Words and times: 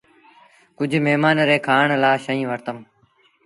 ڪجھ 0.77 0.97
مهمآݩ 1.05 1.47
ري 1.49 1.57
کآڻ 1.67 1.87
لآ 2.01 2.11
شئيٚن 2.25 2.47
وٺتم۔ 2.51 2.77